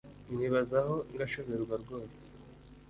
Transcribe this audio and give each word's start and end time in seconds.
Nkwibazaho 0.33 0.95
ngashoberwa 1.13 1.75
rwose 1.83 2.17